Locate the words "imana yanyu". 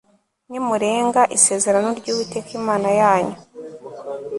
2.59-3.37